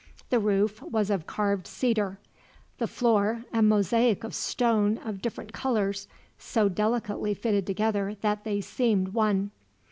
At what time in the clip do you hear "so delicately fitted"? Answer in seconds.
6.39-7.67